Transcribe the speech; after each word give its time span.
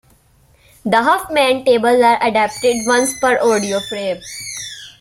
The 0.83 1.03
Huffman 1.03 1.63
tables 1.63 2.01
are 2.01 2.17
adapted 2.23 2.75
once 2.87 3.13
per 3.19 3.37
audio 3.39 3.79
frame. 3.87 4.17